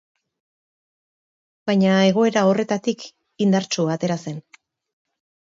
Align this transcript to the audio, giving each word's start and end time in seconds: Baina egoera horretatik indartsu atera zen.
Baina 1.71 1.97
egoera 2.13 2.43
horretatik 2.49 3.05
indartsu 3.47 3.87
atera 3.99 4.19
zen. 4.27 4.43